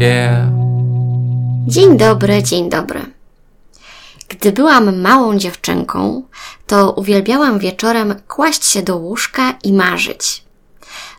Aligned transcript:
Yeah. 0.00 0.48
Dzień 1.66 1.96
dobry, 1.96 2.42
dzień 2.42 2.70
dobry. 2.70 3.00
Gdy 4.28 4.52
byłam 4.52 5.00
małą 5.00 5.38
dziewczynką, 5.38 6.22
to 6.66 6.92
uwielbiałam 6.92 7.58
wieczorem 7.58 8.14
kłaść 8.28 8.64
się 8.64 8.82
do 8.82 8.96
łóżka 8.96 9.54
i 9.64 9.72
marzyć. 9.72 10.44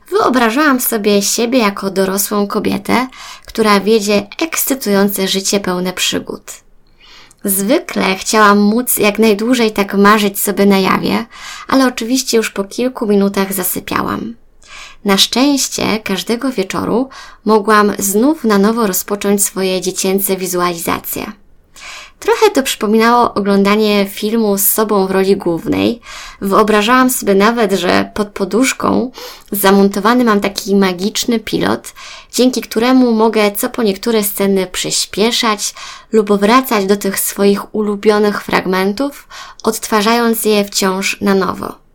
Wyobrażałam 0.09 0.79
sobie 0.79 1.21
siebie 1.21 1.59
jako 1.59 1.89
dorosłą 1.89 2.47
kobietę, 2.47 3.07
która 3.45 3.79
wiedzie 3.79 4.27
ekscytujące 4.41 5.27
życie 5.27 5.59
pełne 5.59 5.93
przygód. 5.93 6.51
Zwykle 7.43 8.15
chciałam 8.15 8.59
móc 8.59 8.97
jak 8.97 9.19
najdłużej 9.19 9.71
tak 9.71 9.93
marzyć 9.93 10.39
sobie 10.39 10.65
na 10.65 10.79
jawie, 10.79 11.25
ale 11.67 11.87
oczywiście 11.87 12.37
już 12.37 12.49
po 12.49 12.63
kilku 12.63 13.07
minutach 13.07 13.53
zasypiałam. 13.53 14.35
Na 15.05 15.17
szczęście 15.17 15.99
każdego 15.99 16.51
wieczoru 16.51 17.09
mogłam 17.45 17.93
znów 17.99 18.43
na 18.43 18.57
nowo 18.57 18.87
rozpocząć 18.87 19.43
swoje 19.43 19.81
dziecięce 19.81 20.37
wizualizacje. 20.37 21.31
Trochę 22.19 22.49
to 22.49 22.63
przypominało 22.63 23.33
oglądanie 23.33 24.05
filmu 24.09 24.57
z 24.57 24.67
sobą 24.67 25.07
w 25.07 25.11
roli 25.11 25.37
głównej. 25.37 26.01
Wyobrażałam 26.41 27.09
sobie 27.09 27.35
nawet, 27.35 27.73
że 27.73 28.11
pod 28.13 28.27
poduszką 28.27 29.11
zamontowany 29.51 30.23
mam 30.23 30.39
taki 30.39 30.75
magiczny 30.75 31.39
pilot, 31.39 31.93
dzięki 32.33 32.61
któremu 32.61 33.11
mogę 33.11 33.51
co 33.51 33.69
po 33.69 33.83
niektóre 33.83 34.23
sceny 34.23 34.67
przyspieszać 34.67 35.73
lub 36.11 36.31
wracać 36.33 36.85
do 36.85 36.97
tych 36.97 37.19
swoich 37.19 37.75
ulubionych 37.75 38.43
fragmentów, 38.43 39.27
odtwarzając 39.63 40.45
je 40.45 40.65
wciąż 40.65 41.21
na 41.21 41.35
nowo. 41.35 41.88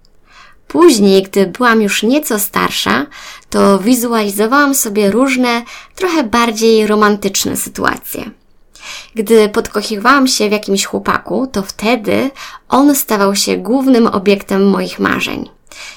Później, 0.69 1.23
gdy 1.23 1.47
byłam 1.47 1.83
już 1.83 2.03
nieco 2.03 2.39
starsza, 2.39 3.07
to 3.51 3.79
wizualizowałam 3.79 4.75
sobie 4.75 5.11
różne, 5.11 5.63
trochę 5.95 6.25
bardziej 6.25 6.87
romantyczne 6.87 7.57
sytuacje. 7.57 8.31
Gdy 9.15 9.49
podkochiwałam 9.49 10.27
się 10.27 10.49
w 10.49 10.53
jakimś 10.53 10.85
chłopaku, 10.85 11.47
to 11.47 11.63
wtedy 11.63 12.31
on 12.69 12.95
stawał 12.95 13.37
się 13.37 13.57
głównym 13.57 14.07
obiektem 14.07 14.71
moich 14.71 14.99
marzeń. 14.99 15.51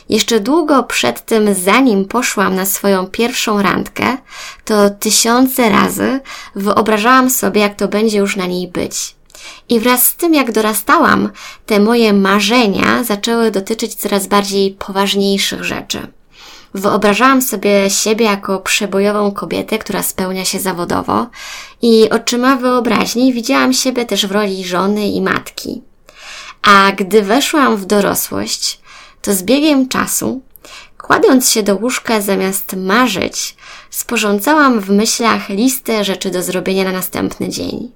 Jeszcze 0.10 0.40
długo 0.40 0.84
przed 0.84 1.26
tym, 1.26 1.54
zanim 1.54 2.06
poszłam 2.06 2.56
na 2.56 2.66
swoją 2.66 3.08
pierwszą 3.08 3.62
randkę, 3.62 4.18
to 4.66 4.90
tysiące 4.90 5.70
razy 5.70 6.20
wyobrażałam 6.56 7.30
sobie, 7.30 7.62
jak 7.62 7.76
to 7.76 7.88
będzie 7.88 8.18
już 8.18 8.36
na 8.36 8.46
niej 8.46 8.68
być. 8.68 9.16
I 9.70 9.80
wraz 9.80 10.06
z 10.06 10.16
tym, 10.16 10.34
jak 10.34 10.52
dorastałam, 10.52 11.30
te 11.66 11.80
moje 11.80 12.14
marzenia 12.14 13.04
zaczęły 13.04 13.52
dotyczyć 13.52 13.96
coraz 13.96 14.28
bardziej 14.28 14.72
poważniejszych 14.72 15.64
rzeczy. 15.64 16.08
Wyobrażałam 16.74 17.42
sobie 17.42 17.90
siebie 17.90 18.26
jako 18.26 18.60
przebojową 18.60 19.32
kobietę, 19.32 19.78
która 19.78 20.04
spełnia 20.04 20.46
się 20.46 20.60
zawodowo 20.60 21.28
i 21.82 22.10
oczyma 22.10 22.56
wyobraźni 22.56 23.34
widziałam 23.34 23.74
siebie 23.74 24.06
też 24.06 24.28
w 24.28 24.32
roli 24.32 24.66
żony 24.66 25.08
i 25.08 25.22
matki. 25.22 25.82
A 26.62 26.92
gdy 26.92 27.22
weszłam 27.22 27.78
w 27.78 27.86
dorosłość, 27.86 28.80
to 29.22 29.34
z 29.34 29.44
biegiem 29.44 29.88
czasu, 29.88 30.42
kładąc 31.08 31.50
się 31.52 31.64
do 31.64 31.76
łóżka 31.76 32.22
zamiast 32.22 32.76
marzyć, 32.76 33.56
sporządzałam 33.90 34.80
w 34.80 34.90
myślach 34.90 35.50
listę 35.50 36.04
rzeczy 36.04 36.32
do 36.32 36.44
zrobienia 36.44 36.84
na 36.84 36.92
następny 36.92 37.50
dzień. 37.50 37.92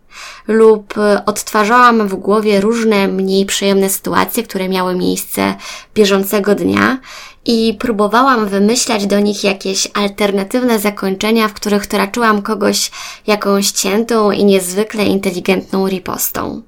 Lub 0.47 0.93
odtwarzałam 1.25 2.07
w 2.07 2.15
głowie 2.15 2.61
różne 2.61 3.07
mniej 3.07 3.45
przyjemne 3.45 3.89
sytuacje, 3.89 4.43
które 4.43 4.69
miały 4.69 4.95
miejsce 4.95 5.55
bieżącego 5.95 6.55
dnia 6.55 6.97
i 7.45 7.77
próbowałam 7.79 8.47
wymyślać 8.47 9.07
do 9.07 9.19
nich 9.19 9.43
jakieś 9.43 9.87
alternatywne 9.93 10.79
zakończenia, 10.79 11.47
w 11.47 11.53
których 11.53 11.87
toraczyłam 11.87 12.41
kogoś 12.41 12.91
jakąś 13.27 13.71
ciętą 13.71 14.31
i 14.31 14.45
niezwykle 14.45 15.05
inteligentną 15.05 15.87
ripostą. 15.87 16.61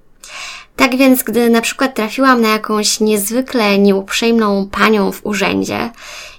Tak 0.75 0.97
więc, 0.97 1.23
gdy 1.23 1.50
na 1.50 1.61
przykład 1.61 1.95
trafiłam 1.95 2.41
na 2.41 2.50
jakąś 2.50 3.00
niezwykle 3.00 3.78
nieuprzejmą 3.78 4.67
panią 4.72 5.11
w 5.11 5.25
urzędzie 5.25 5.91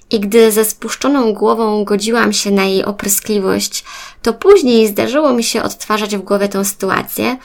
i 0.09 0.19
gdy 0.19 0.51
ze 0.51 0.65
spuszczoną 0.65 1.33
głową 1.33 1.83
godziłam 1.83 2.33
się 2.33 2.51
na 2.51 2.65
jej 2.65 2.85
opryskliwość, 2.85 3.83
to 4.21 4.33
później 4.33 4.87
zdarzyło 4.87 5.33
mi 5.33 5.43
się 5.43 5.63
odtwarzać 5.63 6.17
w 6.17 6.21
głowie 6.21 6.49
tę 6.49 6.65
sytuację 6.65 7.37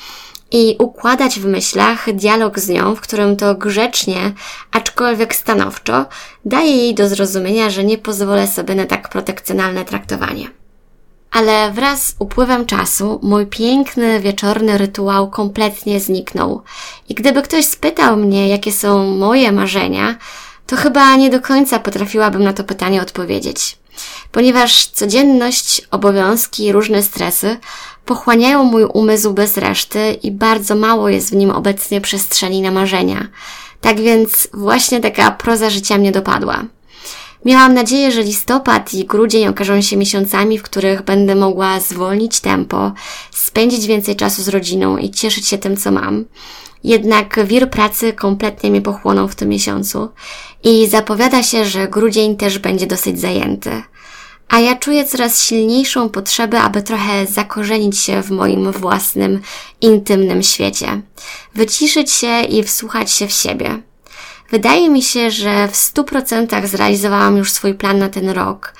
i 0.51 0.77
układać 0.79 1.41
w 1.41 1.47
myślach 1.47 2.13
dialog 2.15 2.59
z 2.59 2.69
nią, 2.69 2.95
w 2.95 3.01
którym 3.01 3.37
to 3.37 3.55
grzecznie, 3.55 4.33
aczkolwiek 4.71 5.35
stanowczo, 5.35 6.07
daje 6.45 6.77
jej 6.77 6.95
do 6.95 7.09
zrozumienia, 7.09 7.71
że 7.71 7.85
nie 7.85 7.99
pozwolę 7.99 8.49
sobie 8.49 8.75
na 8.75 8.87
tak 8.87 9.09
protekcjonalne 9.09 9.85
traktowanie. 9.85 10.60
Ale 11.31 11.73
wraz 11.73 12.07
z 12.07 12.15
upływem 12.19 12.67
czasu 12.67 13.21
mój 13.23 13.47
piękny 13.47 14.21
wieczorny 14.21 14.79
rytuał 14.79 15.31
kompletnie 15.31 16.01
zniknął. 16.01 16.63
I 17.09 17.15
gdyby 17.15 17.43
ktoś 17.43 17.65
spytał 17.65 18.17
mnie, 18.17 18.49
jakie 18.49 18.73
są 18.73 19.17
moje 19.17 19.53
marzenia, 19.53 20.17
to 20.67 20.77
chyba 20.77 21.17
nie 21.17 21.31
do 21.31 21.41
końca 21.41 21.79
potrafiłabym 21.79 22.43
na 22.43 22.53
to 22.53 22.65
pytanie 22.65 23.03
odpowiedzieć. 23.03 23.79
Ponieważ 24.33 24.87
codzienność, 24.87 25.83
obowiązki 25.91 26.73
różne 26.73 27.03
stresy 27.03 27.57
pochłaniają 28.05 28.65
mój 28.65 28.85
umysł 28.85 29.33
bez 29.33 29.57
reszty 29.57 30.13
i 30.23 30.31
bardzo 30.31 30.75
mało 30.75 31.09
jest 31.09 31.31
w 31.31 31.37
nim 31.37 31.51
obecnie 31.51 32.01
przestrzeni 32.01 32.63
na 32.63 32.71
marzenia. 32.71 33.29
Tak 33.81 34.01
więc 34.01 34.49
właśnie 34.53 35.01
taka 35.01 35.31
proza 35.31 35.71
życia 35.71 35.99
mnie 35.99 36.13
dopadła. 36.13 36.65
Miałam 37.45 37.75
nadzieję, 37.75 38.13
że 38.13 38.23
listopad 38.23 38.95
i 38.95 39.05
grudzień 39.05 39.47
okażą 39.47 39.81
się 39.81 39.97
miesiącami, 39.97 40.59
w 40.59 40.63
których 40.63 41.03
będę 41.03 41.35
mogła 41.35 41.81
zwolnić 41.81 42.41
tempo, 42.41 42.93
spędzić 43.31 43.87
więcej 43.87 44.17
czasu 44.17 44.43
z 44.43 44.49
rodziną 44.49 44.97
i 44.97 45.11
cieszyć 45.11 45.49
się 45.49 45.59
tym, 45.59 45.77
co 45.77 45.91
mam. 45.91 46.25
Jednak 46.85 47.47
wir 47.47 47.71
pracy 47.71 48.13
kompletnie 48.13 48.71
mnie 48.71 48.83
pochłonął 48.83 49.29
w 49.29 49.35
tym 49.35 49.49
miesiącu 49.49 50.09
i 50.65 50.87
zapowiada 50.87 51.43
się, 51.43 51.65
że 51.65 51.89
grudzień 51.89 52.37
też 52.37 52.59
będzie 52.59 52.87
dosyć 52.87 53.21
zajęty. 53.21 53.83
A 54.49 54.61
ja 54.61 54.77
czuję 54.77 55.05
coraz 55.05 55.43
silniejszą 55.43 56.09
potrzebę, 56.09 56.61
aby 56.61 56.83
trochę 56.83 57.27
zakorzenić 57.27 57.99
się 57.99 58.23
w 58.23 58.31
moim 58.31 58.73
własnym, 58.73 59.41
intymnym 59.81 60.43
świecie. 60.43 61.03
Wyciszyć 61.55 62.13
się 62.13 62.43
i 62.43 62.63
wsłuchać 62.63 63.11
się 63.11 63.27
w 63.27 63.33
siebie. 63.33 63.90
Wydaje 64.51 64.89
mi 64.89 65.03
się, 65.03 65.31
że 65.31 65.69
w 65.69 65.77
stu 65.77 66.05
procentach 66.05 66.69
zrealizowałam 66.69 67.37
już 67.37 67.53
swój 67.53 67.75
plan 67.75 67.99
na 67.99 68.09
ten 68.09 68.31
rok 68.31 68.75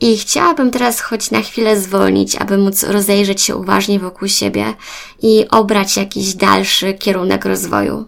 i 0.00 0.18
chciałabym 0.18 0.70
teraz 0.70 1.00
choć 1.00 1.30
na 1.30 1.40
chwilę 1.40 1.80
zwolnić, 1.80 2.36
aby 2.36 2.58
móc 2.58 2.82
rozejrzeć 2.82 3.42
się 3.42 3.56
uważnie 3.56 3.98
wokół 3.98 4.28
siebie 4.28 4.74
i 5.22 5.46
obrać 5.50 5.96
jakiś 5.96 6.34
dalszy 6.34 6.94
kierunek 6.94 7.44
rozwoju. 7.44 8.06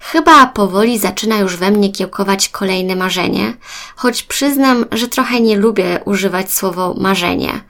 Chyba 0.00 0.46
powoli 0.46 0.98
zaczyna 0.98 1.38
już 1.38 1.56
we 1.56 1.70
mnie 1.70 1.92
kiełkować 1.92 2.48
kolejne 2.48 2.96
marzenie, 2.96 3.54
choć 3.96 4.22
przyznam, 4.22 4.84
że 4.92 5.08
trochę 5.08 5.40
nie 5.40 5.56
lubię 5.56 6.00
używać 6.04 6.52
słowo 6.52 6.94
marzenie, 6.98 7.60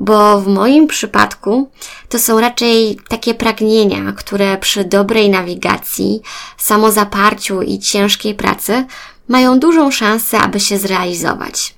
bo 0.00 0.40
w 0.40 0.46
moim 0.46 0.86
przypadku 0.86 1.70
to 2.08 2.18
są 2.18 2.40
raczej 2.40 2.98
takie 3.08 3.34
pragnienia, 3.34 4.12
które 4.12 4.58
przy 4.58 4.84
dobrej 4.84 5.30
nawigacji, 5.30 6.20
samozaparciu 6.58 7.62
i 7.62 7.78
ciężkiej 7.78 8.34
pracy 8.34 8.86
mają 9.28 9.58
dużą 9.58 9.90
szansę, 9.90 10.38
aby 10.38 10.60
się 10.60 10.78
zrealizować. 10.78 11.74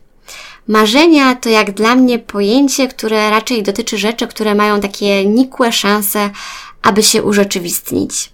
Marzenia 0.68 1.34
to 1.34 1.48
jak 1.48 1.72
dla 1.72 1.94
mnie 1.94 2.18
pojęcie, 2.18 2.88
które 2.88 3.30
raczej 3.30 3.62
dotyczy 3.62 3.98
rzeczy, 3.98 4.26
które 4.26 4.54
mają 4.54 4.80
takie 4.80 5.26
nikłe 5.26 5.72
szanse, 5.72 6.30
aby 6.82 7.02
się 7.02 7.22
urzeczywistnić. 7.22 8.32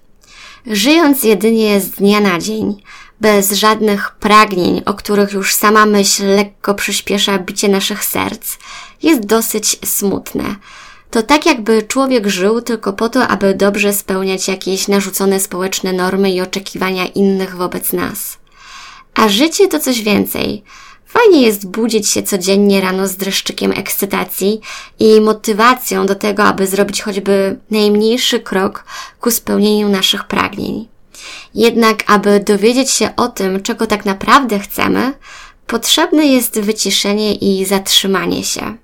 Żyjąc 0.66 1.22
jedynie 1.22 1.80
z 1.80 1.90
dnia 1.90 2.20
na 2.20 2.38
dzień, 2.38 2.82
bez 3.20 3.52
żadnych 3.52 4.10
pragnień, 4.10 4.82
o 4.86 4.94
których 4.94 5.32
już 5.32 5.54
sama 5.54 5.86
myśl 5.86 6.26
lekko 6.26 6.74
przyspiesza 6.74 7.38
bicie 7.38 7.68
naszych 7.68 8.04
serc, 8.04 8.56
jest 9.02 9.26
dosyć 9.26 9.78
smutne. 9.84 10.56
To 11.10 11.22
tak 11.22 11.46
jakby 11.46 11.82
człowiek 11.82 12.26
żył 12.26 12.60
tylko 12.60 12.92
po 12.92 13.08
to, 13.08 13.28
aby 13.28 13.54
dobrze 13.54 13.92
spełniać 13.92 14.48
jakieś 14.48 14.88
narzucone 14.88 15.40
społeczne 15.40 15.92
normy 15.92 16.30
i 16.30 16.40
oczekiwania 16.40 17.06
innych 17.06 17.56
wobec 17.56 17.92
nas. 17.92 18.38
A 19.14 19.28
życie 19.28 19.68
to 19.68 19.78
coś 19.80 20.02
więcej. 20.02 20.64
Fajnie 21.06 21.42
jest 21.42 21.66
budzić 21.66 22.08
się 22.08 22.22
codziennie 22.22 22.80
rano 22.80 23.08
z 23.08 23.16
dreszczykiem 23.16 23.72
ekscytacji 23.72 24.60
i 24.98 25.20
motywacją 25.20 26.06
do 26.06 26.14
tego, 26.14 26.44
aby 26.44 26.66
zrobić 26.66 27.02
choćby 27.02 27.58
najmniejszy 27.70 28.40
krok 28.40 28.84
ku 29.20 29.30
spełnieniu 29.30 29.88
naszych 29.88 30.24
pragnień. 30.24 30.88
Jednak, 31.54 32.04
aby 32.06 32.40
dowiedzieć 32.40 32.90
się 32.90 33.16
o 33.16 33.28
tym, 33.28 33.62
czego 33.62 33.86
tak 33.86 34.04
naprawdę 34.04 34.58
chcemy, 34.58 35.12
potrzebne 35.66 36.26
jest 36.26 36.60
wyciszenie 36.60 37.34
i 37.34 37.64
zatrzymanie 37.64 38.44
się. 38.44 38.76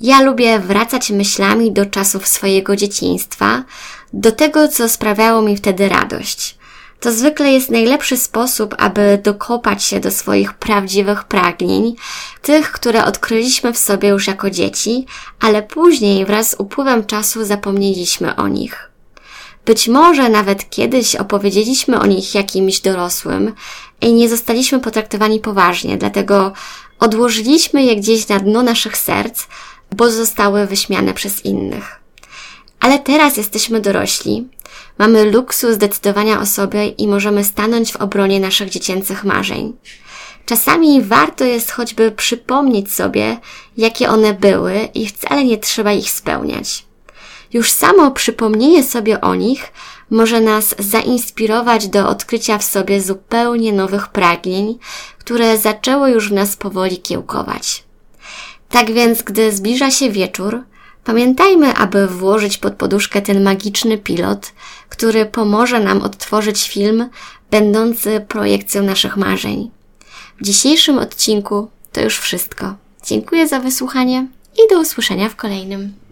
Ja 0.00 0.22
lubię 0.22 0.58
wracać 0.58 1.10
myślami 1.10 1.72
do 1.72 1.86
czasów 1.86 2.26
swojego 2.26 2.76
dzieciństwa, 2.76 3.64
do 4.12 4.32
tego, 4.32 4.68
co 4.68 4.88
sprawiało 4.88 5.42
mi 5.42 5.56
wtedy 5.56 5.88
radość. 5.88 6.58
To 7.00 7.12
zwykle 7.12 7.52
jest 7.52 7.70
najlepszy 7.70 8.16
sposób, 8.16 8.74
aby 8.78 9.20
dokopać 9.22 9.84
się 9.84 10.00
do 10.00 10.10
swoich 10.10 10.54
prawdziwych 10.54 11.24
pragnień, 11.24 11.96
tych, 12.42 12.72
które 12.72 13.04
odkryliśmy 13.04 13.72
w 13.72 13.78
sobie 13.78 14.08
już 14.08 14.26
jako 14.26 14.50
dzieci, 14.50 15.06
ale 15.40 15.62
później 15.62 16.26
wraz 16.26 16.50
z 16.50 16.54
upływem 16.58 17.06
czasu 17.06 17.44
zapomnieliśmy 17.44 18.36
o 18.36 18.48
nich. 18.48 18.91
Być 19.64 19.88
może 19.88 20.28
nawet 20.28 20.70
kiedyś 20.70 21.16
opowiedzieliśmy 21.16 22.00
o 22.00 22.06
nich 22.06 22.34
jakimś 22.34 22.80
dorosłym 22.80 23.54
i 24.00 24.12
nie 24.12 24.28
zostaliśmy 24.28 24.80
potraktowani 24.80 25.40
poważnie, 25.40 25.96
dlatego 25.96 26.52
odłożyliśmy 26.98 27.82
je 27.82 27.96
gdzieś 27.96 28.28
na 28.28 28.38
dno 28.38 28.62
naszych 28.62 28.96
serc, 28.96 29.46
bo 29.96 30.10
zostały 30.10 30.66
wyśmiane 30.66 31.14
przez 31.14 31.44
innych. 31.44 32.00
Ale 32.80 32.98
teraz 32.98 33.36
jesteśmy 33.36 33.80
dorośli, 33.80 34.48
mamy 34.98 35.24
luksus 35.24 35.76
decydowania 35.76 36.40
o 36.40 36.46
sobie 36.46 36.88
i 36.88 37.08
możemy 37.08 37.44
stanąć 37.44 37.92
w 37.92 37.96
obronie 37.96 38.40
naszych 38.40 38.70
dziecięcych 38.70 39.24
marzeń. 39.24 39.72
Czasami 40.46 41.02
warto 41.02 41.44
jest 41.44 41.70
choćby 41.70 42.10
przypomnieć 42.10 42.92
sobie, 42.92 43.38
jakie 43.76 44.08
one 44.08 44.34
były 44.34 44.88
i 44.94 45.06
wcale 45.06 45.44
nie 45.44 45.58
trzeba 45.58 45.92
ich 45.92 46.10
spełniać. 46.10 46.84
Już 47.52 47.70
samo 47.70 48.10
przypomnienie 48.10 48.84
sobie 48.84 49.20
o 49.20 49.34
nich 49.34 49.72
może 50.10 50.40
nas 50.40 50.74
zainspirować 50.78 51.88
do 51.88 52.08
odkrycia 52.08 52.58
w 52.58 52.64
sobie 52.64 53.00
zupełnie 53.00 53.72
nowych 53.72 54.08
pragnień, 54.08 54.78
które 55.18 55.58
zaczęły 55.58 56.10
już 56.10 56.28
w 56.28 56.32
nas 56.32 56.56
powoli 56.56 56.98
kiełkować. 56.98 57.84
Tak 58.68 58.92
więc, 58.92 59.22
gdy 59.22 59.52
zbliża 59.52 59.90
się 59.90 60.10
wieczór, 60.10 60.64
pamiętajmy, 61.04 61.74
aby 61.74 62.06
włożyć 62.06 62.58
pod 62.58 62.74
poduszkę 62.74 63.22
ten 63.22 63.42
magiczny 63.42 63.98
pilot, 63.98 64.52
który 64.88 65.26
pomoże 65.26 65.80
nam 65.80 66.02
odtworzyć 66.02 66.68
film 66.68 67.08
będący 67.50 68.24
projekcją 68.28 68.82
naszych 68.82 69.16
marzeń. 69.16 69.70
W 70.40 70.44
dzisiejszym 70.44 70.98
odcinku 70.98 71.68
to 71.92 72.00
już 72.00 72.18
wszystko. 72.18 72.74
Dziękuję 73.06 73.48
za 73.48 73.60
wysłuchanie 73.60 74.26
i 74.54 74.74
do 74.74 74.80
usłyszenia 74.80 75.28
w 75.28 75.36
kolejnym. 75.36 76.02